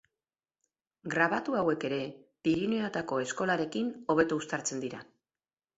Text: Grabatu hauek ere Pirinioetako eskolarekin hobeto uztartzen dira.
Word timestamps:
Grabatu 1.15 1.57
hauek 1.59 1.85
ere 1.91 2.01
Pirinioetako 2.49 3.21
eskolarekin 3.27 3.95
hobeto 4.15 4.45
uztartzen 4.45 4.85
dira. 4.89 5.07